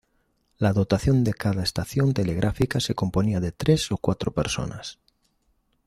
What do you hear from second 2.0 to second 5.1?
telegráfica se componía de tres o cuatro personas.